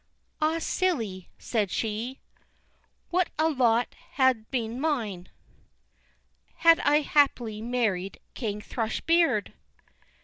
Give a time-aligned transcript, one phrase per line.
[0.41, 2.17] "Ah, silly," said she,
[3.11, 5.29] "What a lot had been mine
[6.55, 9.53] Had I happily married King Thrush beard!"